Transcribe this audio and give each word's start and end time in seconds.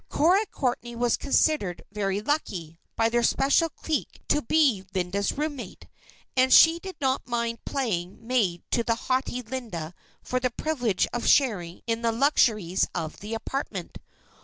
Cora 0.09 0.47
Courtney 0.47 0.95
was 0.95 1.15
considered 1.15 1.83
very 1.91 2.21
lucky 2.23 2.79
by 2.95 3.07
their 3.07 3.21
special 3.21 3.69
clique 3.69 4.19
to 4.29 4.41
be 4.41 4.83
Linda's 4.95 5.33
roommate, 5.33 5.85
and 6.35 6.51
she 6.51 6.79
did 6.79 6.95
not 6.99 7.27
mind 7.27 7.63
playing 7.65 8.25
maid 8.25 8.63
to 8.71 8.83
the 8.83 8.95
haughty 8.95 9.43
Linda 9.43 9.93
for 10.23 10.39
the 10.39 10.49
privilege 10.49 11.07
of 11.13 11.27
sharing 11.27 11.81
in 11.85 12.01
the 12.01 12.11
luxuries 12.11 12.87
of 12.95 13.19
the 13.19 13.35
apartment. 13.35 13.99